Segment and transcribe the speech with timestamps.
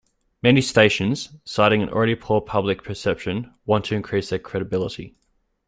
[0.41, 5.13] Many stations, citing an already poor public perception, want to increase their credibility.